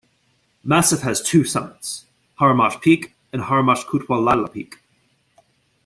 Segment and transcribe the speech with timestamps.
[0.63, 2.05] The massif has two summits,
[2.39, 4.77] Haramosh Peak and Haramosh Kutwal Laila Peak.